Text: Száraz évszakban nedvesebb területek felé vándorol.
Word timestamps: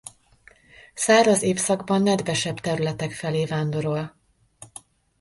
Száraz 0.93 1.41
évszakban 1.41 2.01
nedvesebb 2.01 2.59
területek 2.59 3.11
felé 3.11 3.45
vándorol. 3.45 4.15